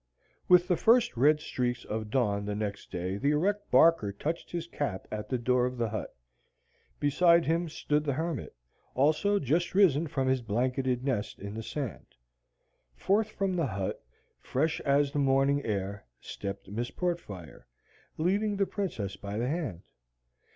With 0.47 0.67
the 0.67 0.77
first 0.77 1.15
red 1.15 1.39
streaks 1.41 1.85
of 1.85 2.09
dawn 2.09 2.43
the 2.45 2.55
next 2.55 2.91
day 2.91 3.17
the 3.17 3.29
erect 3.29 3.69
Barker 3.69 4.11
touched 4.11 4.49
his 4.51 4.65
cap 4.65 5.07
at 5.11 5.29
the 5.29 5.37
door 5.37 5.67
of 5.67 5.77
the 5.77 5.89
hut. 5.89 6.11
Beside 6.99 7.45
him 7.45 7.69
stood 7.69 8.03
the 8.03 8.13
hermit, 8.15 8.55
also 8.95 9.37
just 9.37 9.75
risen 9.75 10.07
from 10.07 10.27
his 10.27 10.41
blanketed 10.41 11.03
nest 11.03 11.37
in 11.37 11.53
the 11.53 11.61
sand. 11.61 12.15
Forth 12.95 13.29
from 13.29 13.55
the 13.57 13.67
hut, 13.67 14.03
fresh 14.39 14.79
as 14.79 15.11
the 15.11 15.19
morning 15.19 15.63
air, 15.63 16.07
stepped 16.19 16.67
Miss 16.67 16.89
Portfire, 16.89 17.67
leading 18.17 18.57
the 18.57 18.65
Princess 18.65 19.15
by 19.15 19.37
the 19.37 19.47
hand. 19.49 19.83